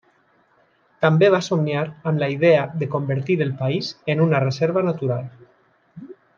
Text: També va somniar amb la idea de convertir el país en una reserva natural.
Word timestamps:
També 1.05 1.27
va 1.35 1.41
somniar 1.47 1.83
amb 2.11 2.23
la 2.23 2.31
idea 2.37 2.65
de 2.85 2.89
convertir 2.95 3.37
el 3.47 3.55
país 3.63 3.93
en 4.15 4.27
una 4.27 4.41
reserva 4.49 4.87
natural. 4.91 5.33